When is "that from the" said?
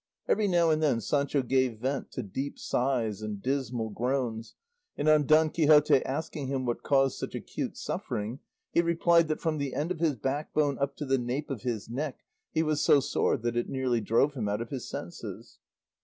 9.27-9.75